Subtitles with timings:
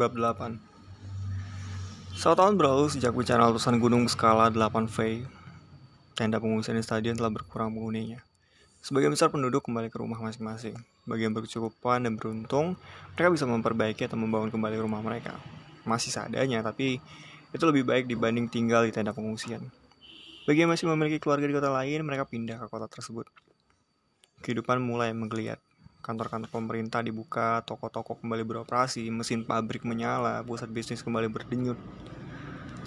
[0.00, 0.56] Bab 8
[2.16, 5.28] Satu tahun berlalu sejak bencana letusan gunung skala 8V,
[6.16, 8.24] tenda pengungsian di stadion telah berkurang penghuninya.
[8.80, 10.72] Sebagian besar penduduk kembali ke rumah masing-masing.
[11.04, 12.80] Bagi yang berkecukupan dan beruntung,
[13.12, 15.36] mereka bisa memperbaiki atau membangun kembali rumah mereka.
[15.84, 16.96] Masih seadanya, tapi
[17.52, 19.68] itu lebih baik dibanding tinggal di tenda pengungsian.
[20.48, 23.28] Bagi yang masih memiliki keluarga di kota lain, mereka pindah ke kota tersebut.
[24.40, 25.60] Kehidupan mulai menggeliat
[26.00, 31.76] kantor-kantor pemerintah dibuka, toko-toko kembali beroperasi, mesin pabrik menyala, pusat bisnis kembali berdenyut.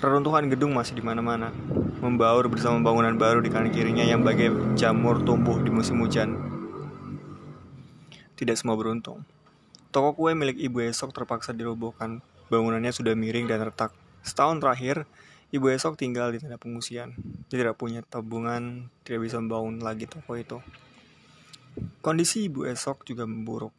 [0.04, 1.54] Reruntuhan gedung masih di mana-mana,
[2.04, 6.36] membaur bersama bangunan baru di kanan kirinya yang bagai jamur tumbuh di musim hujan.
[8.36, 9.24] Tidak semua beruntung.
[9.94, 12.20] Toko kue milik ibu esok terpaksa dirobohkan.
[12.52, 13.96] Bangunannya sudah miring dan retak.
[14.26, 15.06] Setahun terakhir,
[15.54, 17.14] ibu esok tinggal di tenda pengungsian.
[17.48, 20.58] Dia tidak punya tabungan, tidak bisa membangun lagi toko itu.
[22.04, 23.74] Kondisi ibu esok juga memburuk.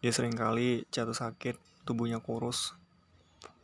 [0.00, 2.72] Dia sering kali jatuh sakit, tubuhnya kurus,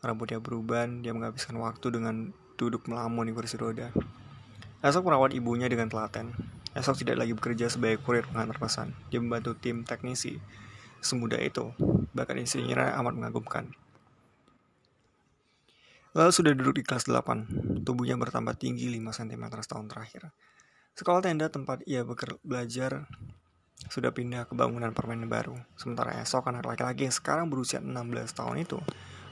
[0.05, 3.93] rambutnya beruban, dia menghabiskan waktu dengan duduk melamun di kursi roda.
[4.85, 6.33] Esok merawat ibunya dengan telaten.
[6.77, 8.93] Esok tidak lagi bekerja sebagai kurir pengantar pesan.
[9.09, 10.37] Dia membantu tim teknisi.
[11.01, 11.73] Semudah itu,
[12.13, 13.73] bahkan istrinya amat mengagumkan.
[16.17, 20.33] Lalu sudah duduk di kelas 8, tubuhnya bertambah tinggi 5 cm setahun terakhir.
[20.97, 22.09] Sekolah tenda tempat ia
[22.41, 23.05] belajar
[23.93, 25.53] sudah pindah ke bangunan permainan baru.
[25.77, 27.93] Sementara esok anak laki-laki yang sekarang berusia 16
[28.33, 28.81] tahun itu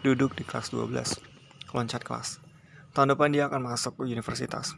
[0.05, 2.45] duduk di kelas 12, loncat kelas.
[2.93, 4.77] Tahun depan dia akan masuk ke universitas.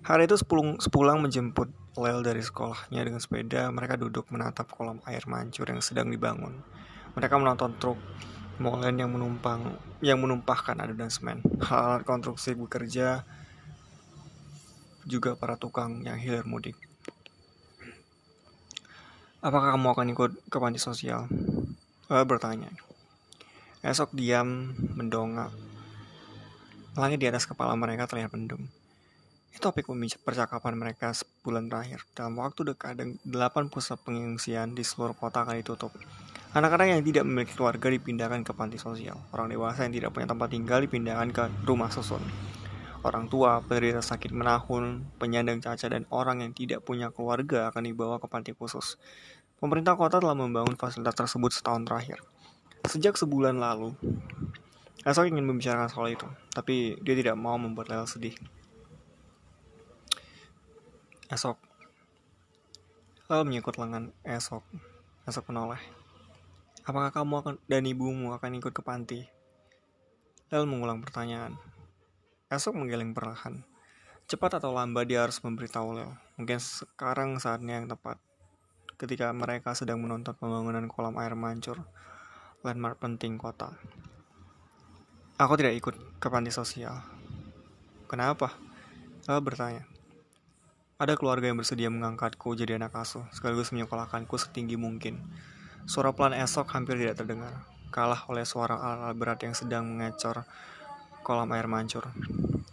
[0.00, 1.68] Hari itu sepulang, sepulang menjemput
[2.00, 6.64] Lel dari sekolahnya dengan sepeda, mereka duduk menatap kolam air mancur yang sedang dibangun.
[7.12, 8.00] Mereka menonton truk
[8.56, 11.44] molen yang menumpang yang menumpahkan adonan semen.
[11.60, 13.28] Hal konstruksi bekerja
[15.08, 16.76] juga para tukang yang hilir mudik.
[19.40, 21.24] Apakah kamu akan ikut ke panti sosial?
[22.12, 22.68] Lalu bertanya.
[23.80, 25.48] Esok diam, mendongak.
[26.92, 28.68] Langit di atas kepala mereka terlihat mendung.
[29.56, 29.88] Itu topik
[30.20, 32.04] percakapan mereka sebulan terakhir.
[32.12, 35.96] Dalam waktu dekat, delapan pusat pengungsian di seluruh kota akan ditutup.
[36.52, 39.16] Anak-anak yang tidak memiliki keluarga dipindahkan ke panti sosial.
[39.32, 42.20] Orang dewasa yang tidak punya tempat tinggal dipindahkan ke rumah susun
[43.04, 48.20] orang tua, penderita sakit menahun, penyandang cacat, dan orang yang tidak punya keluarga akan dibawa
[48.20, 49.00] ke panti khusus.
[49.60, 52.18] Pemerintah kota telah membangun fasilitas tersebut setahun terakhir.
[52.88, 53.92] Sejak sebulan lalu,
[55.00, 58.36] Esok ingin membicarakan soal itu, tapi dia tidak mau membuat Lel sedih.
[61.32, 61.56] Esok,
[63.30, 64.66] Lel menyikut lengan Esok.
[65.22, 65.78] Esok menoleh.
[66.82, 69.22] Apakah kamu akan dan ibumu akan ikut ke panti?
[70.50, 71.54] Lel mengulang pertanyaan.
[72.50, 73.62] Esok menggeleng perlahan.
[74.26, 76.18] Cepat atau lambat dia harus memberitahu Leo.
[76.34, 78.18] Mungkin sekarang saatnya yang tepat.
[78.98, 81.86] Ketika mereka sedang menonton pembangunan kolam air mancur,
[82.66, 83.70] landmark penting kota.
[85.38, 86.98] Aku tidak ikut ke panti sosial.
[88.10, 88.58] Kenapa?
[89.30, 89.86] Leo bertanya.
[90.98, 95.22] Ada keluarga yang bersedia mengangkatku jadi anak asuh, sekaligus menyekolahkanku setinggi mungkin.
[95.86, 97.62] Suara pelan esok hampir tidak terdengar,
[97.94, 100.42] kalah oleh suara alat berat yang sedang mengecor
[101.22, 102.08] kolam air mancur.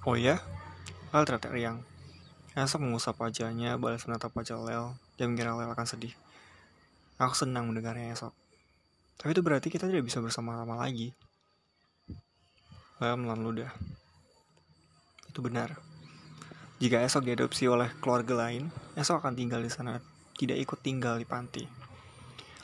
[0.08, 0.40] Oh ya?
[1.12, 1.78] Lel terlihat riang.
[2.58, 6.16] Esok mengusap wajahnya, balas menatap wajah Lel, dan mengira Lel akan sedih.
[7.22, 8.34] Aku senang mendengarnya esok.
[9.18, 11.13] Tapi itu berarti kita tidak bisa bersama-sama lagi.
[12.97, 13.69] Lel melan ludah.
[15.29, 15.78] Itu benar.
[16.78, 19.97] Jika esok diadopsi oleh keluarga lain, esok akan tinggal di sana,
[20.38, 21.66] tidak ikut tinggal di panti.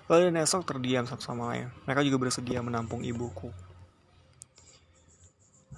[0.06, 1.74] Lalu dan esok terdiam satu sama lain.
[1.90, 3.50] Mereka juga bersedia menampung ibuku.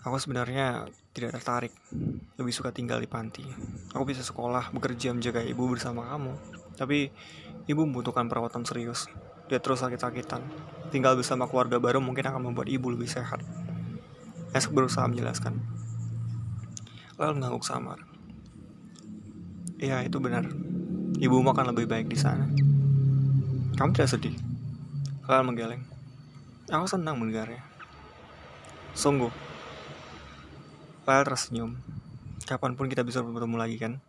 [0.06, 0.86] Aku sebenarnya
[1.18, 1.74] tidak tertarik,
[2.38, 3.42] lebih suka tinggal di panti.
[3.90, 6.38] Aku bisa sekolah, bekerja, menjaga ibu bersama kamu.
[6.78, 7.10] Tapi
[7.66, 9.10] ibu membutuhkan perawatan serius.
[9.50, 10.46] Dia terus sakit-sakitan.
[10.94, 13.42] Tinggal bersama keluarga baru mungkin akan membuat ibu lebih sehat.
[14.54, 15.58] Esok berusaha menjelaskan.
[17.18, 18.06] Lalu mengangguk samar.
[19.82, 20.46] Iya, itu benar.
[21.18, 22.46] Ibu akan lebih baik di sana.
[23.74, 24.38] Kamu tidak sedih?
[25.26, 25.84] Lalu menggeleng.
[26.70, 27.66] Aku senang mendengarnya.
[28.96, 29.34] Sungguh,
[31.06, 31.78] Lel tersenyum.
[32.50, 34.02] Kapan pun kita bisa bertemu lagi kan?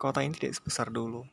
[0.00, 1.28] Kota ini tidak sebesar dulu.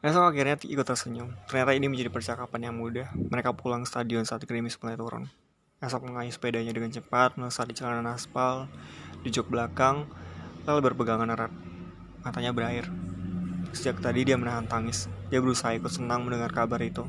[0.00, 1.36] Esok akhirnya ikut tersenyum.
[1.44, 3.12] Ternyata ini menjadi percakapan yang mudah.
[3.12, 5.28] Mereka pulang stadion saat gerimis mulai turun.
[5.84, 8.64] Esok mengayuh sepedanya dengan cepat, melesat di jalanan aspal,
[9.20, 10.08] di jok belakang,
[10.64, 11.52] lalu berpegangan erat.
[12.24, 12.88] Matanya berair.
[13.76, 15.04] Sejak tadi dia menahan tangis.
[15.28, 17.04] Dia berusaha ikut senang mendengar kabar itu.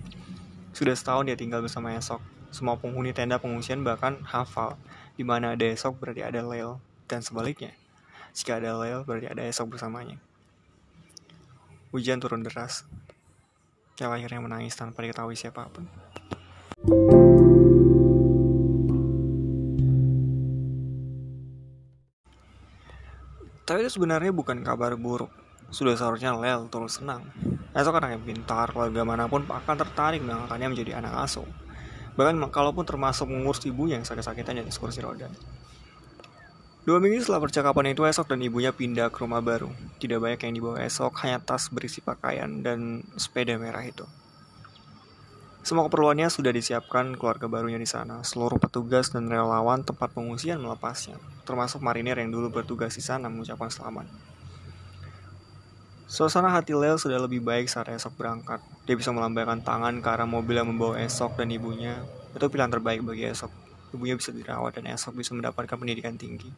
[0.75, 2.19] Sudah setahun dia tinggal bersama Esok.
[2.51, 4.75] Semua penghuni tenda pengungsian bahkan hafal
[5.13, 7.69] di mana ada esok berarti ada Lel dan sebaliknya.
[8.33, 10.17] Jika ada Lel berarti ada esok bersamanya.
[11.93, 12.81] Hujan turun deras.
[13.93, 15.85] Kel akhirnya menangis tanpa diketahui siapa pun.
[23.63, 25.29] Tapi itu sebenarnya bukan kabar buruk.
[25.69, 27.29] Sudah seharusnya Lel turut senang.
[27.77, 31.45] Esok anaknya pintar, keluarga mana pun akan tertarik mengangkatnya menjadi anak asuh.
[32.13, 35.29] Bahkan kalaupun termasuk mengurus ibunya yang sakit-sakitan di kursi roda.
[36.83, 39.71] Dua minggu setelah percakapan itu, Esok dan ibunya pindah ke rumah baru.
[40.03, 44.03] Tidak banyak yang dibawa Esok, hanya tas berisi pakaian dan sepeda merah itu.
[45.63, 48.19] Semua keperluannya sudah disiapkan keluarga barunya di sana.
[48.19, 51.15] Seluruh petugas dan relawan tempat pengungsian melepasnya,
[51.47, 54.32] termasuk marinir yang dulu bertugas di sana mengucapkan selamat.
[56.03, 58.59] Suasana hati Leo sudah lebih baik saat esok berangkat.
[58.83, 62.03] Dia bisa melambaikan tangan ke arah mobil yang membawa esok dan ibunya.
[62.35, 63.49] Itu pilihan terbaik bagi esok.
[63.95, 66.51] Ibunya bisa dirawat dan esok bisa mendapatkan pendidikan tinggi.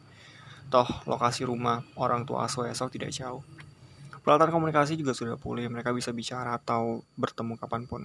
[0.66, 3.46] Toh, lokasi rumah orang tua asuh esok tidak jauh.
[4.26, 8.02] Peralatan komunikasi juga sudah pulih, mereka bisa bicara atau bertemu kapan pun.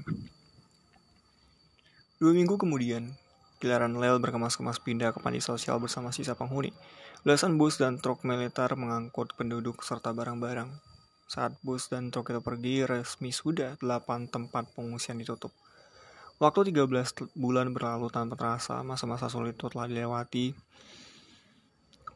[2.21, 3.17] Dua minggu kemudian,
[3.57, 6.69] giliran Lel berkemas-kemas pindah ke panti sosial bersama sisa penghuni.
[7.25, 10.90] Belasan bus dan truk militer mengangkut penduduk serta barang-barang.
[11.31, 15.55] Saat bus dan truk itu pergi, resmi sudah delapan tempat pengungsian ditutup.
[16.43, 20.51] Waktu 13 bulan berlalu tanpa terasa, masa-masa sulit itu telah dilewati.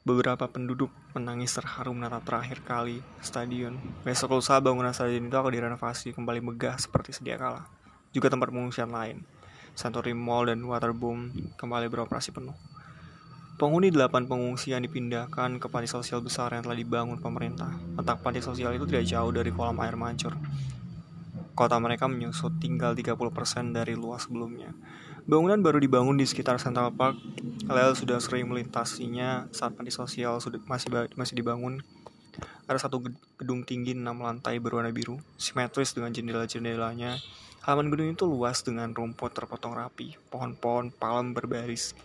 [0.04, 3.80] Beberapa penduduk menangis terharu menatap terakhir kali stadion.
[4.04, 7.64] Besok lusa bangunan stadion itu akan direnovasi kembali megah seperti sedia kala.
[8.12, 9.24] Juga tempat pengungsian lain.
[9.80, 12.75] Santori Mall dan Waterboom kembali beroperasi penuh.
[13.56, 17.72] Penghuni delapan pengungsian dipindahkan ke panti sosial besar yang telah dibangun pemerintah.
[17.96, 20.36] Letak panti sosial itu tidak jauh dari kolam air mancur.
[21.56, 23.16] Kota mereka menyusut tinggal 30%
[23.72, 24.76] dari luas sebelumnya.
[25.24, 27.16] Bangunan baru dibangun di sekitar Central Park.
[27.72, 31.80] Lel sudah sering melintasinya saat panti sosial sudah masih masih dibangun.
[32.68, 33.08] Ada satu
[33.40, 37.16] gedung tinggi enam lantai berwarna biru, simetris dengan jendela-jendelanya
[37.66, 41.98] Halaman gedung itu luas dengan rumput terpotong rapi, pohon-pohon palem berbaris.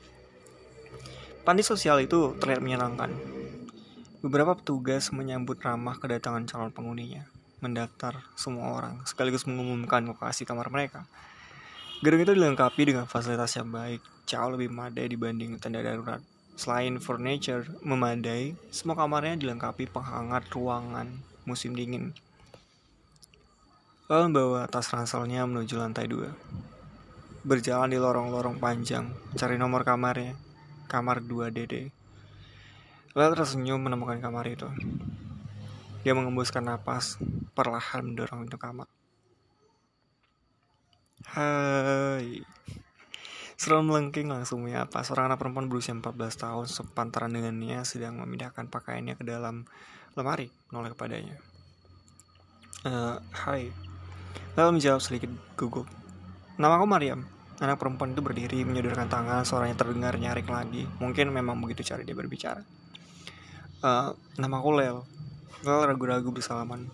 [1.42, 3.10] Panti sosial itu terlihat menyenangkan.
[4.20, 7.24] Beberapa petugas menyambut ramah kedatangan calon penghuninya,
[7.64, 11.08] mendaftar semua orang, sekaligus mengumumkan lokasi kamar mereka.
[12.04, 16.20] Gedung itu dilengkapi dengan fasilitas yang baik, jauh lebih memadai dibanding tenda darurat.
[16.56, 21.08] Selain furniture memadai, semua kamarnya dilengkapi penghangat ruangan
[21.48, 22.12] musim dingin
[24.10, 26.34] lalu membawa tas ranselnya menuju lantai dua.
[27.46, 29.06] Berjalan di lorong-lorong panjang,
[29.38, 30.34] cari nomor kamarnya,
[30.90, 31.94] kamar 2DD.
[33.14, 34.66] Lalu tersenyum menemukan kamar itu.
[36.02, 37.22] Dia mengembuskan napas,
[37.54, 38.90] perlahan mendorong pintu kamar.
[41.30, 42.42] Hai.
[43.54, 49.14] Seram melengking langsung menyapa seorang anak perempuan berusia 14 tahun sepantaran dengannya sedang memindahkan pakaiannya
[49.14, 49.68] ke dalam
[50.18, 51.36] lemari menoleh kepadanya.
[52.80, 53.68] Uh, hai,
[54.58, 55.86] Lalu menjawab sedikit gugup.
[56.58, 57.22] Nama aku Mariam.
[57.60, 60.88] Anak perempuan itu berdiri menyodorkan tangan, suaranya terdengar nyarik lagi.
[60.96, 62.64] Mungkin memang begitu cara dia berbicara.
[63.84, 65.04] Uh, nama aku Lel.
[65.60, 66.88] Lel ragu-ragu bersalaman.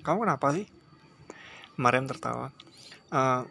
[0.00, 0.64] Kamu kenapa sih?
[1.76, 2.48] Mariam tertawa.
[3.12, 3.44] Uh,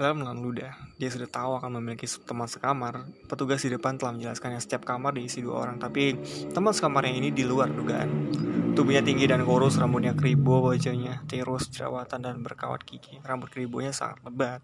[0.00, 0.76] Lel menelan ludah.
[0.96, 3.08] Dia sudah tahu akan memiliki teman sekamar.
[3.28, 6.16] Petugas di depan telah menjelaskan yang setiap kamar diisi dua orang, tapi
[6.52, 8.32] teman sekamarnya ini di luar dugaan.
[8.76, 13.16] Tubuhnya tinggi dan kurus, rambutnya keribo, wajahnya tirus, jerawatan, dan berkawat gigi.
[13.24, 14.60] Rambut keribonya sangat lebat,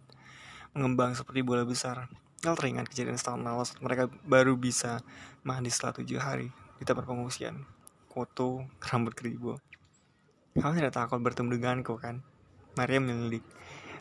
[0.72, 2.08] mengembang seperti bola besar.
[2.42, 4.98] El teringat kejadian setahun lalu saat mereka baru bisa
[5.46, 6.50] mandi setelah tujuh hari
[6.80, 7.62] di tempat pengungsian.
[8.10, 9.62] Foto rambut keribo.
[10.58, 12.20] Kamu tidak takut bertemu denganku kan?
[12.76, 13.40] Maria melilik.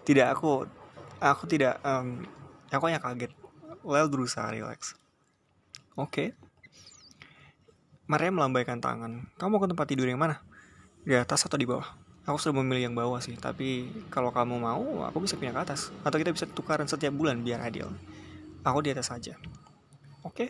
[0.03, 0.67] Tidak, aku
[1.21, 2.25] aku tidak um,
[2.73, 3.31] aku hanya kaget.
[3.85, 4.97] Lel berusaha relax.
[5.95, 6.27] Oke, okay.
[8.11, 9.31] Maria melambaikan tangan.
[9.39, 10.43] Kamu ke tempat tidur yang mana?
[11.07, 12.00] Di atas atau di bawah?
[12.29, 15.89] Aku sudah memilih yang bawah sih, tapi kalau kamu mau, aku bisa pindah ke atas.
[16.05, 17.89] Atau kita bisa tukaran setiap bulan biar adil.
[18.61, 19.33] Aku di atas saja.
[20.21, 20.49] Oke.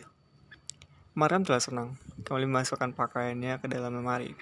[1.16, 1.96] Mariam telah senang.
[2.24, 4.36] Kembali memasukkan pakaiannya ke dalam lemari.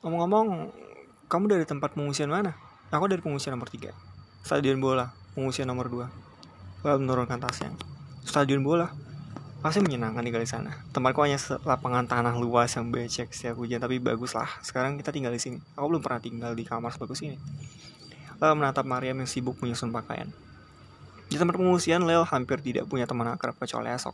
[0.00, 0.72] Ngomong-ngomong,
[1.28, 2.56] kamu dari tempat pengungsian mana?
[2.88, 3.92] Aku dari pengungsian nomor 3.
[4.44, 6.84] Stadion bola, pengungsian nomor 2.
[6.84, 7.72] Lalu menurunkan tasnya.
[8.24, 8.92] Stadion bola?
[9.64, 10.76] Pasti menyenangkan tinggal di sana.
[10.92, 14.44] Tempatku hanya lapangan tanah luas yang becek setiap hujan, tapi bagus lah.
[14.60, 15.56] Sekarang kita tinggal di sini.
[15.72, 17.40] Aku belum pernah tinggal di kamar sebagus ini.
[18.44, 20.28] Lalu menatap Mariam yang sibuk menyusun pakaian.
[21.32, 24.12] Di tempat pengungsian, Lel hampir tidak punya teman akrab kecuali esok.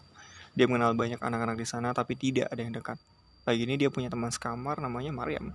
[0.55, 3.03] Dia mengenal banyak anak-anak di sana, tapi tidak ada yang dekat.
[3.43, 5.51] Pagi ini dia punya teman sekamar namanya Mariam.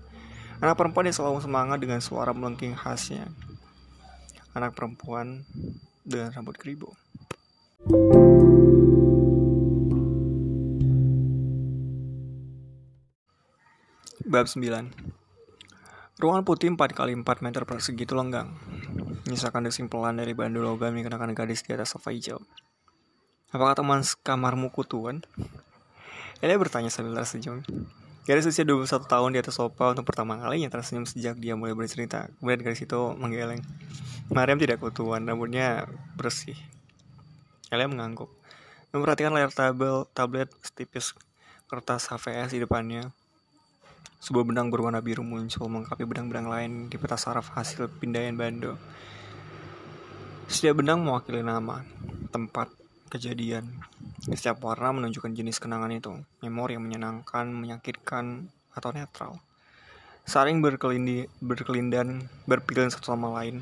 [0.59, 3.31] Anak perempuan yang selalu semangat dengan suara melengking khasnya.
[4.51, 5.47] Anak perempuan
[6.03, 6.91] dengan rambut keribu.
[14.35, 14.59] Bab 9
[16.19, 18.51] Ruangan putih 4 kali 4 meter persegi itu lenggang.
[19.23, 22.43] Menyisakan kesimpulan dari bandul logam yang kenakan gadis di atas sofa hijau.
[23.55, 25.23] Apakah teman kamarmu kutuan?
[26.43, 27.63] Elia bertanya sambil tersenyum.
[28.27, 32.27] Garis usia 21 tahun di atas sofa untuk pertama kalinya tersenyum sejak dia mulai bercerita.
[32.43, 33.63] Kemudian garis itu menggeleng.
[34.35, 35.87] Mariam tidak kutuan, rambutnya
[36.19, 36.59] bersih.
[37.71, 38.27] Elia mengangguk.
[38.91, 41.15] Memperhatikan layar tabel, tablet setipis
[41.71, 43.15] kertas HVS di depannya.
[44.25, 48.73] Sebuah benang berwarna biru muncul mengkapi benang-benang lain di peta saraf hasil pindaian bando.
[50.49, 51.85] Setiap benang mewakili nama,
[52.33, 52.73] tempat,
[53.13, 53.69] kejadian.
[54.25, 59.37] Setiap warna menunjukkan jenis kenangan itu, memori yang menyenangkan, menyakitkan, atau netral.
[60.25, 63.61] Saling berkelindi, berkelindan, berpilihan satu sama lain.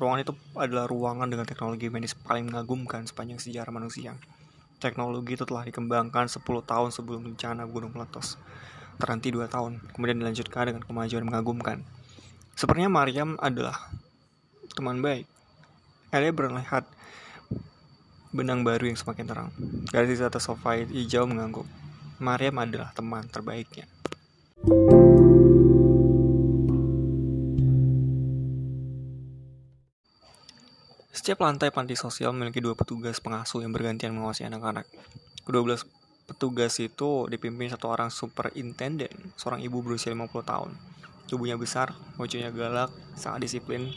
[0.00, 4.16] Ruangan itu adalah ruangan dengan teknologi medis paling mengagumkan sepanjang sejarah manusia.
[4.80, 8.40] Teknologi itu telah dikembangkan 10 tahun sebelum bencana gunung meletus
[8.98, 11.86] terhenti dua tahun, kemudian dilanjutkan dengan kemajuan mengagumkan.
[12.58, 13.78] Sepertinya Maryam adalah
[14.74, 15.30] teman baik.
[16.10, 16.84] Elia melihat
[18.34, 19.50] benang baru yang semakin terang.
[19.88, 21.64] Garis atas sofa hijau mengangguk.
[22.18, 23.86] Maryam adalah teman terbaiknya.
[31.14, 34.88] Setiap lantai panti sosial memiliki dua petugas pengasuh yang bergantian mengawasi anak-anak.
[35.44, 35.84] Kedua belas
[36.28, 40.76] petugas itu dipimpin satu orang superintendent, seorang ibu berusia 50 tahun.
[41.24, 43.88] Tubuhnya besar, wajahnya galak, sangat disiplin.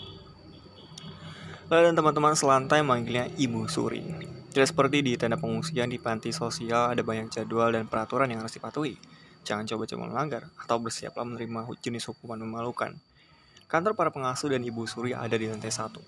[1.67, 4.03] Lalu dan teman-teman selantai memanggilnya Ibu Suri.
[4.51, 8.59] Tidak seperti di tenda pengungsian di panti sosial ada banyak jadwal dan peraturan yang harus
[8.59, 9.00] dipatuhi.
[9.47, 12.91] Jangan coba-coba melanggar atau bersiaplah menerima jenis hukuman memalukan.
[13.71, 16.03] Kantor para pengasuh dan Ibu Suri ada di lantai satu.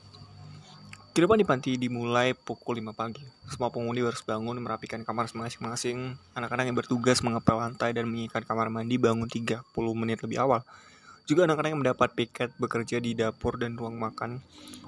[1.14, 3.22] Kehidupan di panti dimulai pukul 5 pagi.
[3.46, 6.18] Semua penghuni harus bangun merapikan kamar masing-masing.
[6.34, 9.62] Anak-anak yang bertugas mengepel lantai dan mengikat kamar mandi bangun 30
[9.94, 10.66] menit lebih awal.
[11.30, 14.42] Juga anak-anak yang mendapat piket bekerja di dapur dan ruang makan.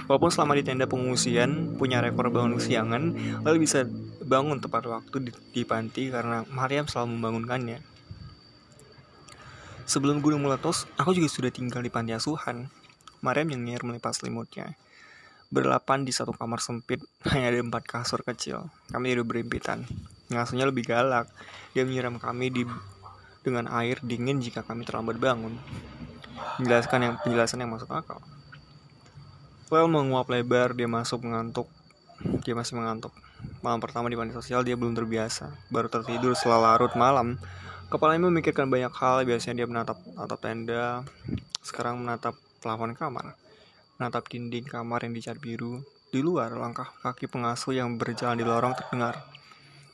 [0.10, 3.14] Walaupun selama di tenda pengungsian punya rekor bangun siangan,
[3.46, 3.86] lalu bisa
[4.26, 7.86] bangun tepat waktu di, di panti karena Mariam selalu membangunkannya.
[9.86, 12.66] Sebelum gunung meletus, aku juga sudah tinggal di panti asuhan.
[13.22, 14.74] Mariam nyengir melipat selimutnya.
[15.54, 18.66] Berdelapan di satu kamar sempit, hanya ada empat kasur kecil.
[18.90, 19.86] Kami tidur berimpitan.
[20.34, 21.30] Ngasuhnya lebih galak.
[21.78, 22.64] Dia menyiram kami di
[23.46, 25.54] dengan air dingin jika kami terlambat bangun.
[26.58, 28.18] Menjelaskan yang penjelasan yang masuk akal.
[29.70, 31.70] Well menguap lebar, dia masuk mengantuk.
[32.42, 33.14] Dia masih mengantuk.
[33.62, 35.54] Malam pertama di panti sosial dia belum terbiasa.
[35.70, 37.38] Baru tertidur setelah larut malam.
[37.94, 39.22] Kepalanya memikirkan banyak hal.
[39.30, 41.06] Biasanya dia menatap atap tenda.
[41.62, 42.34] Sekarang menatap
[42.66, 43.45] plafon kamar
[43.98, 45.84] menatap dinding kamar yang dicat biru.
[46.12, 49.24] Di luar, langkah kaki pengasuh yang berjalan di lorong terdengar.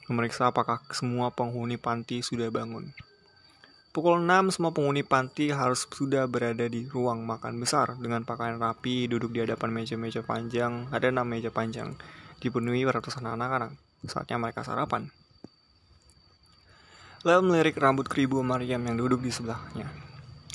[0.10, 2.92] Memeriksa apakah semua penghuni panti sudah bangun.
[3.92, 9.12] Pukul 6 semua penghuni panti harus sudah berada di ruang makan besar dengan pakaian rapi,
[9.12, 11.92] duduk di hadapan meja-meja panjang, ada enam meja panjang,
[12.40, 13.76] dipenuhi ratusan anak-anak.
[14.08, 15.12] Saatnya mereka sarapan.
[17.22, 19.92] Lalu melirik rambut keribu Mariam yang duduk di sebelahnya.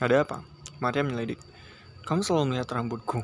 [0.02, 0.42] Ada apa?
[0.82, 1.55] Mariam menyelidik.
[2.06, 3.18] Kamu selalu melihat rambutku.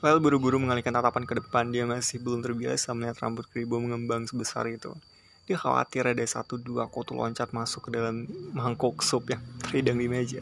[0.00, 4.64] Lalu buru-buru mengalihkan tatapan ke depan, dia masih belum terbiasa melihat rambut keribu mengembang sebesar
[4.72, 4.96] itu.
[5.44, 8.24] Dia khawatir ada satu dua kutu loncat masuk ke dalam
[8.56, 10.40] mangkuk sup yang terhidang di meja.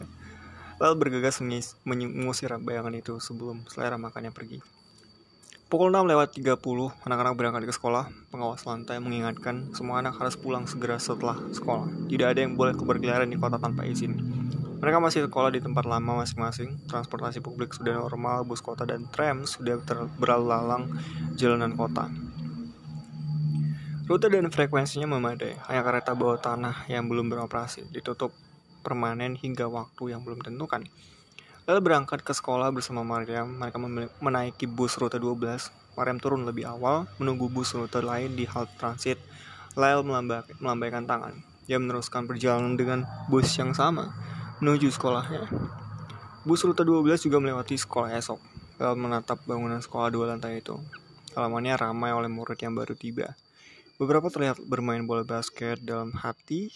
[0.79, 1.43] Lalu bergegas
[1.83, 4.63] mengusir bayangan itu sebelum selera makannya pergi.
[5.67, 6.55] Pukul 6 lewat 30,
[7.03, 8.07] anak-anak berangkat ke sekolah.
[8.31, 12.07] Pengawas lantai mengingatkan semua anak harus pulang segera setelah sekolah.
[12.07, 14.42] Tidak ada yang boleh keberkeliaran di kota tanpa izin.
[14.83, 16.75] Mereka masih sekolah di tempat lama masing-masing.
[16.91, 19.79] Transportasi publik sudah normal, bus kota dan tram sudah
[20.19, 20.91] berlalu lalang
[21.39, 22.11] jalanan kota.
[24.03, 28.35] Rute dan frekuensinya memadai, hanya kereta bawah tanah yang belum beroperasi, ditutup
[28.83, 30.83] permanen hingga waktu yang belum tentukan.
[31.63, 33.79] Lalu berangkat ke sekolah bersama Mariam, mereka
[34.19, 35.71] menaiki bus rute 12.
[35.95, 39.15] Mariam turun lebih awal, menunggu bus rute lain di halte transit.
[39.79, 41.39] Lail melambaikan tangan.
[41.71, 45.49] Dia meneruskan perjalanan dengan bus yang sama menuju sekolahnya.
[46.43, 48.37] Bus rute 12 juga melewati sekolah esok,
[48.77, 50.75] lalu menatap bangunan sekolah dua lantai itu.
[51.33, 53.33] Halamannya ramai oleh murid yang baru tiba.
[53.95, 56.69] Beberapa terlihat bermain bola basket dalam hati,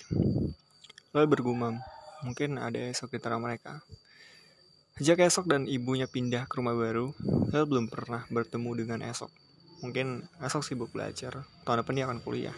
[1.11, 1.83] lalu bergumam,
[2.23, 3.83] mungkin ada esok di antara mereka.
[4.97, 7.13] Sejak esok dan ibunya pindah ke rumah baru,
[7.53, 9.29] Lel belum pernah bertemu dengan esok.
[9.85, 12.57] Mungkin esok sibuk belajar, tahun depan dia akan kuliah.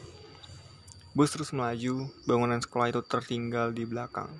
[1.12, 4.32] Bus terus melaju, bangunan sekolah itu tertinggal di belakang.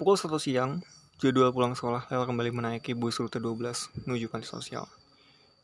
[0.00, 0.80] Pukul 1 siang,
[1.20, 4.88] jadwal pulang sekolah Lel kembali menaiki bus rute 12 menuju panti sosial.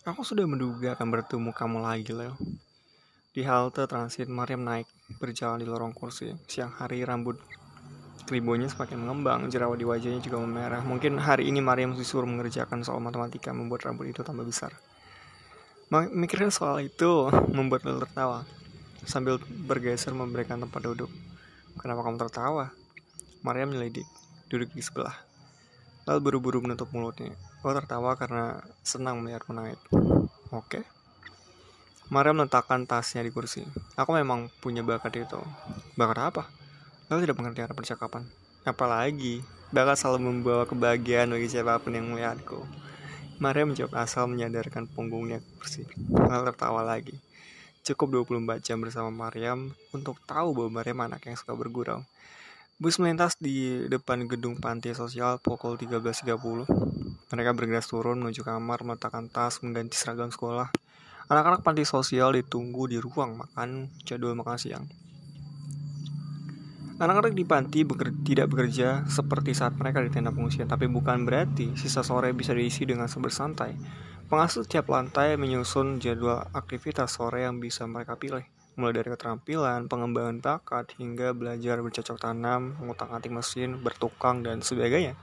[0.04, 2.36] Aku sudah menduga akan bertemu kamu lagi, Lel.
[3.32, 4.84] Di halte transit, Mariam naik,
[5.16, 6.36] berjalan di lorong kursi.
[6.52, 7.40] Siang hari, rambut
[8.28, 10.84] keribonya semakin mengembang, jerawat di wajahnya juga memerah.
[10.84, 14.76] Mungkin hari ini Mariam disuruh mengerjakan soal matematika membuat rambut itu tambah besar.
[16.12, 18.44] Mikirnya soal itu membuat Lel tertawa,
[19.08, 21.08] sambil bergeser memberikan tempat duduk.
[21.80, 22.68] kenapa kamu tertawa?
[23.40, 24.08] Maria menyelidik,
[24.46, 25.14] duduk di sebelah.
[26.06, 27.34] Lalu buru-buru menutup mulutnya.
[27.66, 29.78] Oh tertawa karena senang melihatku naik.
[30.54, 30.86] Oke.
[32.06, 33.66] Maria meletakkan tasnya di kursi.
[33.98, 35.42] Aku memang punya bakat itu.
[35.98, 36.42] Bakat apa?
[37.10, 38.22] Lalu tidak mengerti arah percakapan.
[38.62, 39.42] Apalagi,
[39.74, 42.62] bakat selalu membawa kebahagiaan bagi siapa pun yang melihatku.
[43.42, 45.82] Maria menjawab asal menyadarkan punggungnya ke kursi.
[46.14, 47.18] Lalu tertawa lagi.
[47.82, 52.06] Cukup 24 jam bersama Mariam untuk tahu bahwa Mariam anak yang suka bergurau.
[52.76, 56.68] Bus melintas di depan gedung panti sosial pukul 13.30.
[57.32, 60.68] Mereka bergegas turun menuju kamar, meletakkan tas, mengganti seragam sekolah.
[61.32, 64.84] Anak-anak panti sosial ditunggu di ruang makan jadwal makan siang.
[67.00, 71.72] Anak-anak di panti beker tidak bekerja seperti saat mereka di tenda pengungsian, tapi bukan berarti
[71.80, 73.72] sisa sore bisa diisi dengan bersantai.
[74.28, 78.44] Pengasuh tiap lantai menyusun jadwal aktivitas sore yang bisa mereka pilih,
[78.76, 85.16] mulai dari keterampilan, pengembangan bakat, hingga belajar bercocok tanam, mengutak-atik mesin, bertukang, dan sebagainya.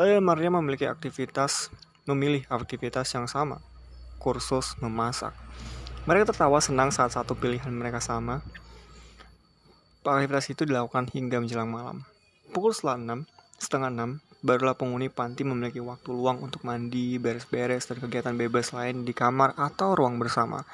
[0.00, 1.68] Lalu Maria memiliki aktivitas,
[2.08, 3.60] memilih aktivitas yang sama,
[4.16, 5.36] kursus memasak.
[6.08, 8.40] Mereka tertawa senang saat satu pilihan mereka sama.
[10.08, 12.08] Aktivitas itu dilakukan hingga menjelang malam.
[12.48, 13.28] Pukul setelah 6,
[13.60, 19.04] setengah 6, barulah penghuni panti memiliki waktu luang untuk mandi, beres-beres, dan kegiatan bebas lain
[19.04, 20.64] di kamar atau ruang bersama.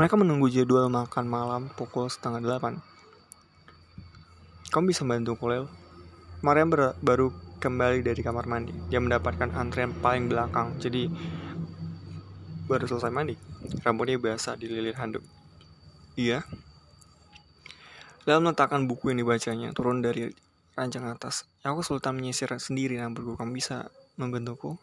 [0.00, 2.80] Mereka menunggu jadwal makan malam pukul setengah delapan.
[4.72, 5.68] Kamu bisa bantu Kulel?
[6.40, 6.72] Mariam
[7.04, 7.28] baru
[7.60, 8.72] kembali dari kamar mandi.
[8.88, 11.12] Dia mendapatkan antrian paling belakang, jadi
[12.66, 13.36] baru selesai mandi.
[13.84, 15.20] Rambutnya basah dililit handuk.
[16.16, 16.40] Iya.
[18.24, 20.32] Lalu meletakkan buku yang dibacanya, turun dari
[20.72, 21.44] ranjang atas.
[21.68, 23.36] Aku sultan menyisir sendiri rambutku.
[23.36, 24.80] Kamu bisa membantuku?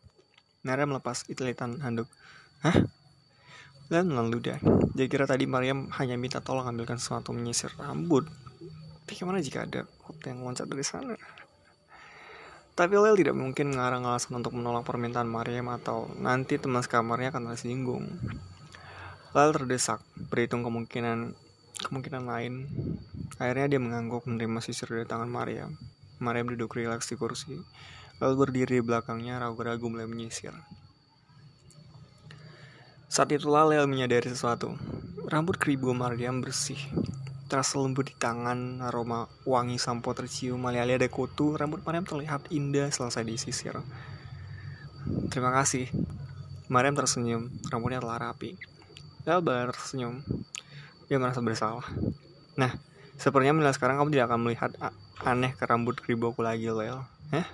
[0.61, 2.05] Nara melepas italitan handuk.
[2.61, 2.77] Hah?
[3.89, 4.61] Dan ludah.
[4.93, 8.29] Dia kira tadi Mariam hanya minta tolong ambilkan sesuatu menyisir rambut.
[9.01, 11.17] Tapi gimana jika ada kota yang loncat dari sana?
[12.77, 17.49] Tapi Lel tidak mungkin mengarang alasan untuk menolak permintaan Mariam atau nanti teman sekamarnya akan
[17.49, 18.05] tersinggung.
[19.33, 21.33] Lel terdesak, berhitung kemungkinan
[21.81, 22.69] kemungkinan lain.
[23.41, 25.73] Akhirnya dia mengangguk menerima sisir dari tangan Mariam.
[26.21, 27.57] Mariam duduk rileks di kursi,
[28.21, 30.53] lalu berdiri di belakangnya ragu-ragu mulai menyisir.
[33.09, 34.77] Saat itulah Lel menyadari sesuatu.
[35.25, 36.77] Rambut keribu Mariam bersih,
[37.49, 42.93] terasa lembut di tangan, aroma wangi sampo tercium, alih-alih ada kutu, rambut Mariam terlihat indah
[42.93, 43.73] selesai disisir.
[45.33, 45.89] Terima kasih.
[46.69, 48.53] Mariam tersenyum, rambutnya telah rapi.
[49.25, 50.21] Balas tersenyum.
[51.09, 51.89] Dia merasa bersalah.
[52.61, 52.77] Nah,
[53.17, 54.71] sepertinya mulai sekarang kamu tidak akan melihat
[55.25, 57.01] aneh ke rambut keribuku lagi, Lel.
[57.33, 57.45] Eh?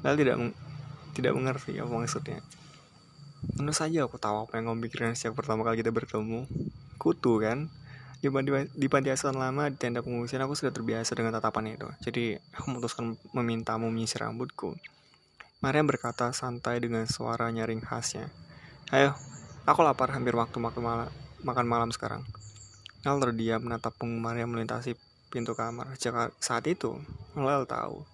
[0.00, 0.40] Lel tidak
[1.12, 2.40] tidak mengerti apa maksudnya.
[3.42, 6.46] Tentu saja aku tahu apa yang kamu pikirkan sejak pertama kali kita bertemu.
[6.94, 7.66] Kutu kan?
[8.22, 11.90] Di, di, di panti asuhan lama di tenda pengungsian aku sudah terbiasa dengan tatapan itu.
[12.06, 14.78] Jadi aku memutuskan memintamu menyisir rambutku.
[15.58, 18.30] Maria berkata santai dengan suara nyaring khasnya.
[18.94, 19.18] Ayo,
[19.66, 21.10] aku lapar hampir waktu makan malam,
[21.42, 22.22] makan malam sekarang.
[23.02, 24.94] Lel terdiam menatap penggemar yang melintasi
[25.34, 25.90] pintu kamar.
[25.98, 26.94] Sejak saat itu,
[27.34, 28.06] Lel tahu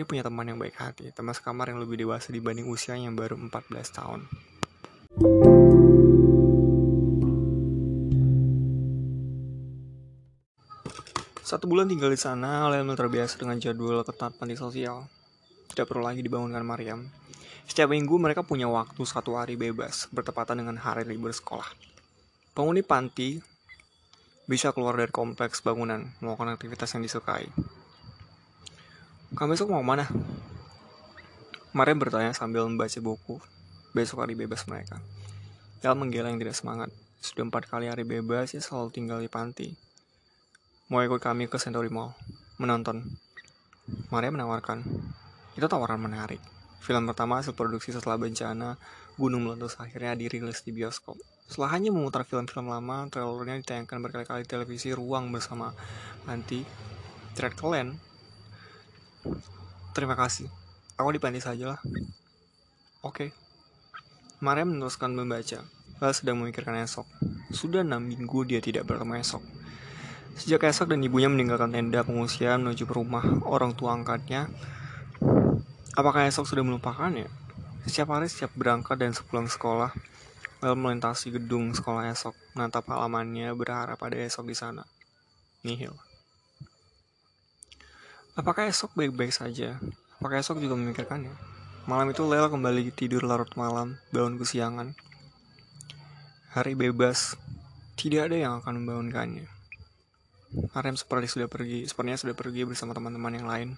[0.00, 3.36] dia punya teman yang baik hati, teman sekamar yang lebih dewasa dibanding usianya yang baru
[3.36, 3.52] 14
[3.92, 4.24] tahun.
[11.44, 15.04] Satu bulan tinggal di sana, Lel terbiasa dengan jadwal ketat panti sosial.
[15.68, 17.04] Tidak perlu lagi dibangunkan Mariam.
[17.68, 21.68] Setiap minggu mereka punya waktu satu hari bebas, bertepatan dengan hari libur sekolah.
[22.56, 23.36] Penghuni panti
[24.48, 27.52] bisa keluar dari kompleks bangunan, melakukan aktivitas yang disukai.
[29.30, 30.10] Kamu besok mau mana?
[31.70, 33.38] Maria bertanya sambil membaca buku.
[33.94, 34.98] Besok hari bebas mereka.
[35.86, 36.90] El menggeleng tidak semangat.
[37.22, 39.78] Sudah empat kali hari bebas, ya selalu tinggal di panti.
[40.90, 42.10] Mau ikut kami ke Century Mall.
[42.58, 43.06] Menonton.
[44.10, 44.82] Maria menawarkan.
[45.54, 46.42] Itu tawaran menarik.
[46.82, 48.82] Film pertama hasil produksi setelah bencana
[49.14, 51.14] Gunung Meletus akhirnya dirilis di bioskop.
[51.46, 55.70] Setelah hanya memutar film-film lama, trailernya ditayangkan berkali-kali televisi ruang bersama
[56.26, 56.66] Panti
[57.38, 58.09] Track Land.
[59.92, 60.48] Terima kasih.
[60.96, 61.80] Aku di panti saja lah.
[63.04, 63.28] Oke.
[63.28, 63.28] Okay.
[64.40, 65.64] Maria meneruskan membaca.
[66.00, 67.04] Lalu sedang memikirkan esok.
[67.52, 69.44] Sudah enam minggu dia tidak bertemu esok.
[70.40, 74.48] Sejak esok dan ibunya meninggalkan tenda pengungsian menuju rumah orang tua angkatnya,
[75.92, 77.28] apakah esok sudah melupakannya?
[77.84, 79.92] Setiap hari setiap berangkat dan sepulang sekolah,
[80.60, 84.84] Lalu melintasi gedung sekolah esok, menatap halamannya, berharap pada esok di sana.
[85.64, 85.96] Nihil.
[88.38, 89.82] Apakah esok baik-baik saja?
[90.22, 91.34] Apakah esok juga memikirkannya?
[91.90, 94.94] Malam itu Lela kembali tidur larut malam, bangun kesiangan.
[96.54, 97.34] Hari bebas,
[97.98, 99.50] tidak ada yang akan membangunkannya.
[100.78, 103.68] Arem seperti sudah pergi, sepertinya sudah pergi bersama teman-teman yang lain.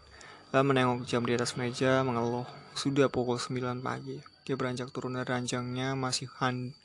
[0.52, 2.44] Lalu menengok jam di atas meja, mengeluh.
[2.76, 4.20] Sudah pukul 9 pagi.
[4.44, 6.76] Dia beranjak turun dari ranjangnya, masih hand,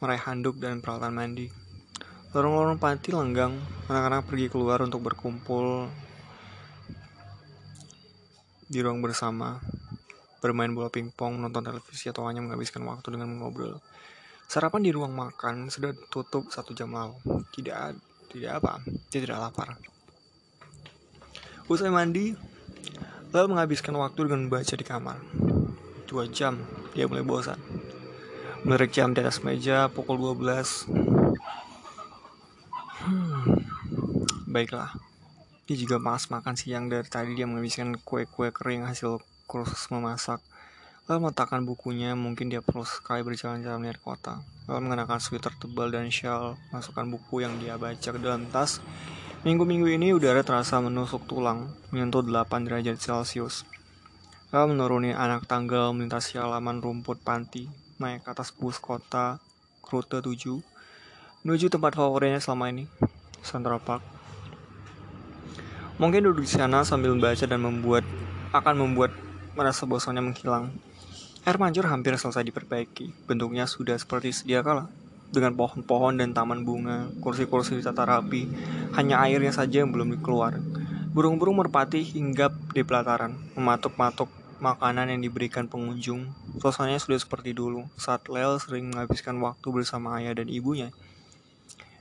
[0.00, 1.52] meraih handuk dan peralatan mandi.
[2.32, 3.60] Lorong-lorong panti lenggang,
[3.92, 5.92] anak-anak pergi keluar untuk berkumpul
[8.72, 9.60] di ruang bersama,
[10.40, 13.76] bermain bola pingpong, nonton televisi, atau hanya menghabiskan waktu dengan mengobrol.
[14.48, 17.20] Sarapan di ruang makan sudah tutup satu jam lalu.
[17.52, 17.92] Tidak,
[18.32, 18.80] tidak apa,
[19.12, 19.76] dia tidak lapar.
[21.68, 22.32] Usai mandi,
[23.36, 25.20] lalu menghabiskan waktu dengan membaca di kamar.
[26.08, 26.56] Dua jam,
[26.96, 27.60] dia mulai bosan.
[28.64, 30.88] Melirik jam di atas meja pukul 12.
[33.04, 33.60] Hmm,
[34.48, 35.11] baiklah.
[35.66, 40.42] Dia juga malas makan siang dari tadi dia menghabiskan kue-kue kering hasil kursus memasak.
[41.10, 44.42] Lalu meletakkan bukunya, mungkin dia perlu sekali berjalan-jalan lihat kota.
[44.70, 48.78] Lalu mengenakan sweater tebal dan shawl, masukkan buku yang dia baca ke dalam tas,
[49.42, 53.66] Minggu-minggu ini udara terasa menusuk tulang, menyentuh 8 derajat Celcius.
[54.54, 57.66] Lalu menuruni anak tanggal melintasi halaman rumput panti,
[57.98, 59.42] naik ke atas bus kota
[59.90, 60.62] rute 7,
[61.42, 62.86] menuju tempat favoritnya selama ini,
[63.42, 64.11] Central Park.
[66.00, 68.04] Mungkin duduk di sana sambil membaca dan membuat
[68.52, 69.12] akan membuat
[69.52, 70.72] merasa bosannya menghilang.
[71.42, 74.86] Air mancur hampir selesai diperbaiki, bentuknya sudah seperti sedia kala
[75.32, 78.46] dengan pohon-pohon dan taman bunga, kursi-kursi ditata rapi,
[78.94, 80.60] hanya airnya saja yang belum dikeluar.
[81.16, 84.28] Burung-burung merpati hinggap di pelataran, mematuk-matuk
[84.60, 86.30] makanan yang diberikan pengunjung.
[86.60, 90.92] Suasananya sudah seperti dulu, saat Lel sering menghabiskan waktu bersama ayah dan ibunya.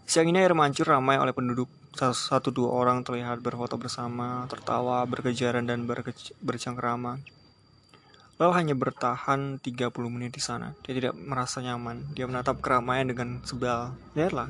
[0.05, 1.71] Siang ini air mancur ramai oleh penduduk.
[1.91, 5.83] Satu dua orang terlihat berfoto bersama, tertawa, berkejaran, dan
[6.39, 7.19] bercengkrama.
[8.41, 10.73] Lalu hanya bertahan 30 menit di sana.
[10.81, 12.09] Dia tidak merasa nyaman.
[12.17, 13.93] Dia menatap keramaian dengan sebal.
[14.17, 14.49] Lihatlah.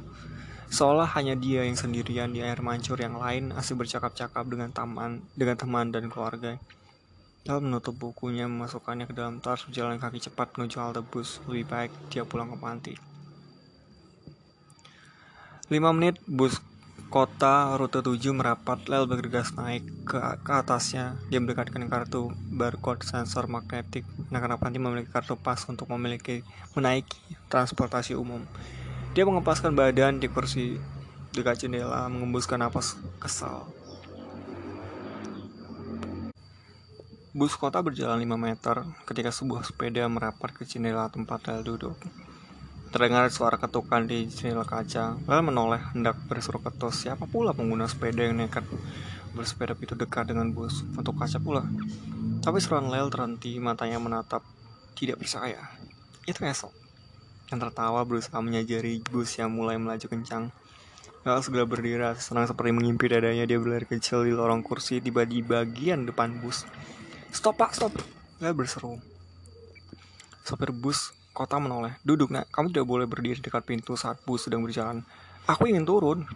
[0.72, 5.60] Seolah hanya dia yang sendirian di air mancur yang lain asik bercakap-cakap dengan taman, dengan
[5.60, 6.56] teman dan keluarga.
[7.44, 11.44] Lalu menutup bukunya, memasukkannya ke dalam tas, berjalan kaki cepat menuju halte bus.
[11.52, 12.94] Lebih baik dia pulang ke panti.
[15.68, 16.64] 5 menit bus
[17.12, 21.20] Kota rute 7 merapat, Lel bergegas naik ke, ke atasnya.
[21.28, 24.08] Dia mendekatkan kartu barcode sensor magnetik.
[24.32, 26.40] Anak-anak panti memiliki kartu pas untuk memiliki
[26.72, 27.20] menaiki
[27.52, 28.48] transportasi umum.
[29.12, 30.80] Dia mengepaskan badan di kursi
[31.36, 33.68] dekat jendela, mengembuskan napas kesal.
[37.36, 42.00] Bus kota berjalan 5 meter ketika sebuah sepeda merapat ke jendela tempat Lel duduk.
[42.92, 47.08] Terdengar suara ketukan di jendela kaca, lalu menoleh hendak berseru ketus.
[47.08, 48.68] Siapa pula pengguna sepeda yang nekat
[49.32, 51.64] bersepeda itu dekat dengan bus untuk kaca pula.
[52.44, 54.44] Tapi seruan Lel terhenti, matanya menatap.
[54.92, 55.72] Tidak percaya.
[56.28, 56.76] Itu esok.
[57.48, 60.52] Yang tertawa berusaha menyajari bus yang mulai melaju kencang.
[61.24, 63.48] Lel segera berdiri, senang seperti mengimpi dadanya.
[63.48, 66.68] Dia berlari kecil di lorong kursi, tiba di bagian depan bus.
[67.32, 67.96] Stop pak, stop.
[68.44, 69.00] Lel berseru.
[70.44, 71.96] Sopir bus Kota menoleh.
[72.04, 75.00] Duduk nak, kamu tidak boleh berdiri dekat pintu saat bus sedang berjalan.
[75.48, 76.28] Aku ingin turun.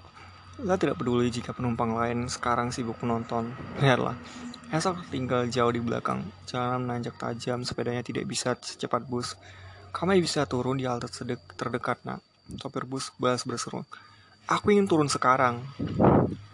[0.55, 3.51] Dia tidak peduli jika penumpang lain sekarang sibuk menonton.
[3.83, 4.15] Lihatlah,
[4.71, 6.23] esok tinggal jauh di belakang.
[6.47, 9.35] Jalan menanjak tajam, sepedanya tidak bisa secepat bus.
[9.91, 11.11] Kamu bisa turun di halte
[11.59, 12.23] terdekat, nak.
[12.55, 13.83] Sopir bus balas berseru.
[14.47, 15.59] Aku ingin turun sekarang.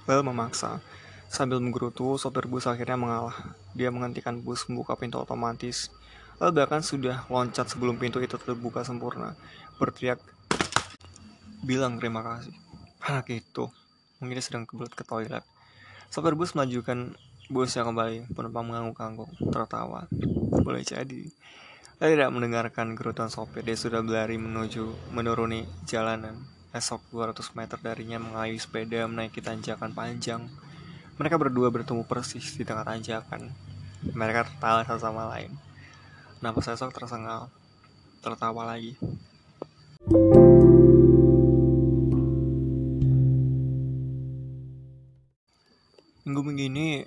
[0.10, 0.82] Bel memaksa.
[1.30, 3.54] Sambil menggerutu, sopir bus akhirnya mengalah.
[3.78, 5.94] Dia menghentikan bus membuka pintu otomatis.
[6.42, 9.38] Lalu bahkan sudah loncat sebelum pintu itu terbuka sempurna.
[9.78, 10.18] Berteriak,
[11.62, 12.58] bilang terima kasih.
[13.06, 13.70] Anak itu,
[14.18, 15.46] mungkin sedang kebelet ke toilet.
[16.10, 17.14] Sopir bus melanjutkan
[17.46, 18.34] busnya kembali.
[18.34, 20.10] Penumpang mengangguk-angguk, tertawa.
[20.66, 21.30] Boleh jadi.
[22.02, 23.62] Dia tidak mendengarkan gerutan sopir.
[23.62, 26.42] Dia sudah berlari menuju menuruni jalanan.
[26.74, 30.50] Esok 200 meter darinya mengayu sepeda menaiki tanjakan panjang.
[31.22, 33.54] Mereka berdua bertemu persis di tengah tanjakan.
[34.10, 35.54] Mereka tertawa satu sama lain.
[36.42, 37.54] Napas esok tersengal,
[38.26, 38.98] tertawa lagi.
[46.26, 47.06] Minggu-minggu ini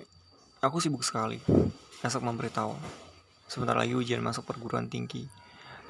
[0.63, 1.43] aku sibuk sekali.
[1.99, 2.79] Esok memberitahu.
[3.51, 5.27] Sebentar lagi ujian masuk perguruan tinggi.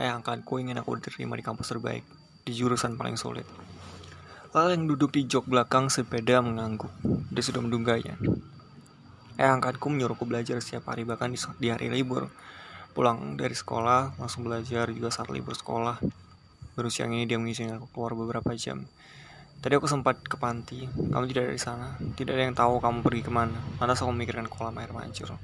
[0.01, 2.01] Eh, angkatku ingin aku diterima di kampus terbaik,
[2.41, 3.45] di jurusan paling sulit.
[4.57, 6.89] Lalu yang duduk di jok belakang sepeda mengangguk.
[7.29, 8.17] Dia sudah mendungganya.
[9.37, 11.29] Eh, angkatku menyuruhku belajar setiap hari, bahkan
[11.61, 12.33] di hari libur
[12.95, 15.99] pulang dari sekolah langsung belajar juga saat libur sekolah
[16.79, 18.87] baru siang ini dia mengizinkan aku keluar beberapa jam
[19.59, 23.03] tadi aku sempat ke panti kamu tidak ada di sana tidak ada yang tahu kamu
[23.03, 25.35] pergi ke mana lantas aku memikirkan kolam air mancur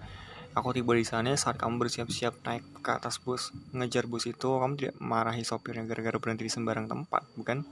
[0.55, 4.73] aku tiba di sana saat kamu bersiap-siap naik ke atas bus mengejar bus itu kamu
[4.79, 7.67] tidak marahi sopirnya gara-gara berhenti di sembarang tempat bukan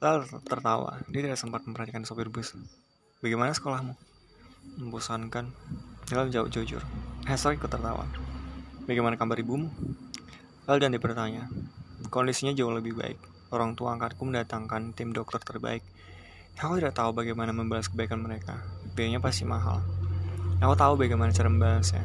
[0.00, 0.96] Lel tertawa.
[1.12, 2.56] Dia tidak sempat memperhatikan sopir bus.
[3.20, 3.92] Bagaimana sekolahmu?
[4.80, 5.52] Membosankan.
[6.10, 6.82] Lel jawab jujur.
[7.22, 8.02] Esok ikut tertawa.
[8.82, 9.70] Bagaimana kabar ibumu?
[10.66, 11.46] Lel dan bertanya.
[12.10, 13.14] Kondisinya jauh lebih baik.
[13.54, 15.86] Orang tua angkatku mendatangkan tim dokter terbaik.
[16.58, 18.58] Aku tidak tahu bagaimana membalas kebaikan mereka.
[18.98, 19.86] Biayanya pasti mahal.
[20.58, 22.02] Aku tahu bagaimana cara membalasnya.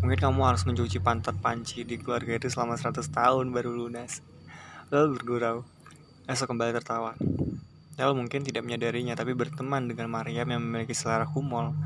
[0.00, 4.24] Mungkin kamu harus mencuci pantat panci di keluarga itu selama 100 tahun baru lunas.
[4.88, 5.68] Lalu bergurau.
[6.24, 7.12] Esok kembali tertawa.
[8.00, 11.76] Lalu mungkin tidak menyadarinya, tapi berteman dengan Mariam yang memiliki selera humor,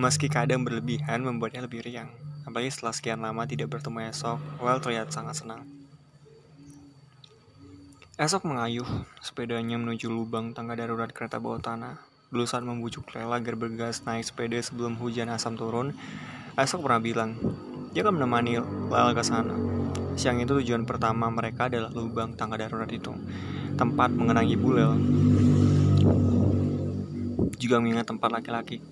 [0.00, 2.12] meski kadang berlebihan membuatnya lebih riang.
[2.42, 5.62] Apalagi setelah sekian lama tidak bertemu esok, Well terlihat sangat senang.
[8.20, 8.86] Esok mengayuh
[9.24, 11.96] sepedanya menuju lubang tangga darurat kereta bawah tanah.
[12.28, 15.96] Dulu membujuk Lela agar bergas naik sepeda sebelum hujan asam turun,
[16.52, 17.40] Esok pernah bilang,
[17.96, 18.60] dia akan menemani
[18.92, 19.56] Lela ke sana.
[20.12, 23.16] Siang itu tujuan pertama mereka adalah lubang tangga darurat itu,
[23.80, 24.92] tempat mengenang ibu Lel.
[27.56, 28.91] Juga mengingat tempat laki-laki.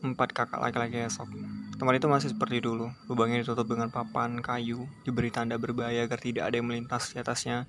[0.00, 1.28] Empat kakak laki-laki esok.
[1.76, 2.88] Tempat itu masih seperti dulu.
[3.06, 7.68] Lubangnya ditutup dengan papan kayu, diberi tanda berbahaya agar tidak ada yang melintas di atasnya.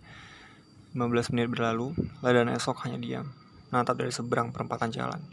[0.95, 3.27] 15 menit berlalu, Lela dan esok hanya diam
[3.71, 5.23] menatap dari seberang perempatan jalan.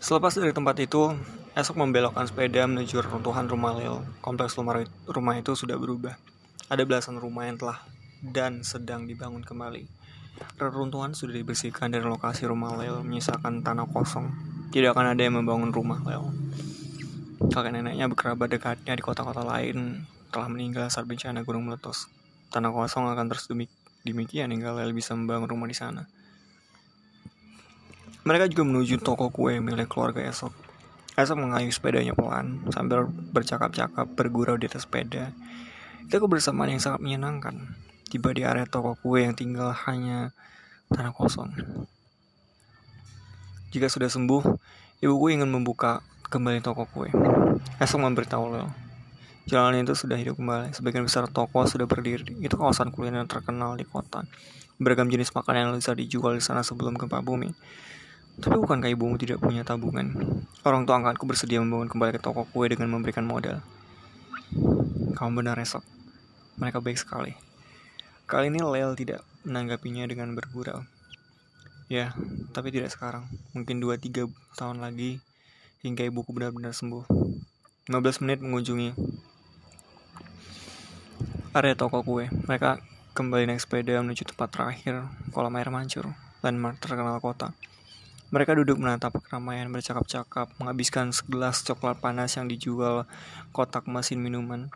[0.00, 1.12] Selepas dari tempat itu,
[1.52, 4.00] esok membelokkan sepeda menuju runtuhan rumah Leo.
[4.24, 4.56] Kompleks
[5.04, 6.16] rumah itu sudah berubah.
[6.72, 7.84] Ada belasan rumah yang telah
[8.24, 9.84] dan sedang dibangun kembali.
[10.56, 14.32] Reruntuhan sudah dibersihkan dari lokasi rumah Leo, menyisakan tanah kosong.
[14.72, 16.32] Tidak akan ada yang membangun rumah Leo.
[17.52, 22.08] Kakek neneknya berkerabat dekatnya di kota-kota lain telah meninggal saat bencana gunung meletus.
[22.48, 23.48] Tanah kosong akan terus
[24.06, 26.06] Demikian hingga Lel bisa membangun rumah di sana.
[28.22, 30.54] Mereka juga menuju toko kue milik keluarga Esok.
[31.18, 35.34] Esok mengayuh sepedanya pelan sambil bercakap-cakap bergurau di atas sepeda.
[36.06, 37.85] Itu kebersamaan yang sangat menyenangkan.
[38.16, 40.32] Tiba di area toko kue yang tinggal hanya
[40.88, 41.52] tanah kosong.
[43.76, 44.56] Jika sudah sembuh,
[45.04, 46.00] ibuku ingin membuka
[46.32, 47.12] kembali toko kue.
[47.76, 48.72] Esok memberitahu Lel
[49.44, 50.72] Jalan itu sudah hidup kembali.
[50.72, 52.40] Sebagian besar toko sudah berdiri.
[52.40, 54.24] Itu kawasan kuliner terkenal di kota.
[54.80, 57.52] Beragam jenis makanan yang bisa dijual di sana sebelum gempa bumi.
[58.40, 60.40] Tapi bukankah ibumu tidak punya tabungan?
[60.64, 63.60] Orang tua angkatku bersedia membangun kembali ke toko kue dengan memberikan modal.
[65.12, 65.84] Kamu benar esok.
[66.56, 67.36] Mereka baik sekali.
[68.26, 70.82] Kali ini Lel tidak menanggapinya dengan bergurau.
[71.86, 72.10] Ya,
[72.50, 73.22] tapi tidak sekarang.
[73.54, 74.26] Mungkin 2-3
[74.58, 75.22] tahun lagi
[75.86, 77.06] hingga ibuku benar-benar sembuh.
[77.86, 78.90] 15 menit mengunjungi
[81.54, 82.26] area toko kue.
[82.26, 82.82] Mereka
[83.14, 86.10] kembali naik sepeda menuju tempat terakhir, kolam air mancur,
[86.42, 87.54] landmark terkenal kota.
[88.34, 93.06] Mereka duduk menatap keramaian bercakap-cakap, menghabiskan segelas coklat panas yang dijual
[93.54, 94.66] kotak mesin minuman.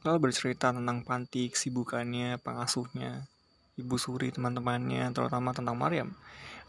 [0.00, 3.28] Lalu bercerita tentang panti, kesibukannya, pengasuhnya,
[3.76, 6.16] ibu suri teman-temannya, terutama tentang Mariam,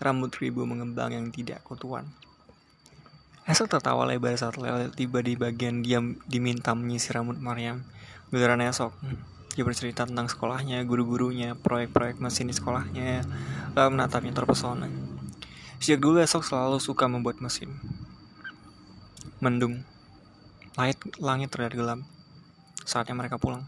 [0.03, 2.11] rambut ribu mengembang yang tidak kutuan.
[3.47, 7.87] Esok tertawa lebar saat Lel tiba di bagian diam diminta menyisir rambut Mariam.
[8.31, 8.95] Giliran esok,
[9.51, 13.23] dia bercerita tentang sekolahnya, guru-gurunya, proyek-proyek mesin di sekolahnya,
[13.75, 14.87] lalu menatapnya terpesona.
[15.79, 17.75] Sejak dulu esok selalu suka membuat mesin.
[19.43, 19.83] Mendung.
[20.79, 21.99] Langit, langit terlihat gelap.
[22.85, 23.65] Saatnya mereka pulang.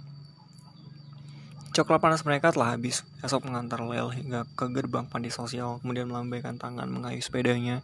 [1.73, 3.01] Coklat panas mereka telah habis.
[3.25, 7.81] Esok mengantar Lel hingga ke gerbang panti sosial, kemudian melambaikan tangan mengayuh sepedanya.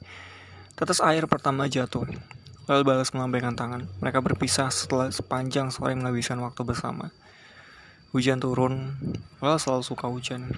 [0.78, 2.06] Tetes air pertama jatuh.
[2.70, 3.90] Lel balas melambaikan tangan.
[3.98, 7.10] Mereka berpisah setelah sepanjang sore menghabiskan waktu bersama.
[8.14, 8.94] Hujan turun,
[9.42, 10.54] Lel selalu suka hujan.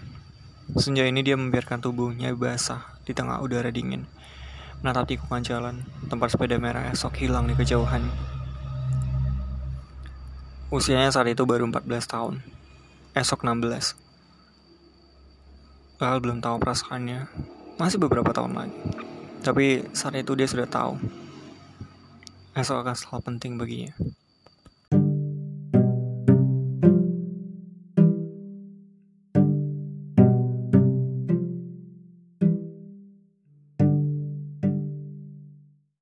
[0.75, 4.12] Senja ini dia membiarkan tubuhnya basah di tengah udara dingin.
[4.84, 5.75] Menatap tikungan jalan,
[6.12, 8.12] tempat sepeda merah esok hilang di kejauhan.
[10.71, 12.39] Usianya saat itu baru 14 tahun.
[13.12, 13.99] Esok 16.
[15.99, 17.27] Lel belum tahu perasaannya.
[17.75, 18.79] Masih beberapa tahun lagi.
[19.43, 20.95] Tapi saat itu dia sudah tahu.
[22.55, 23.91] Esok akan selalu penting baginya.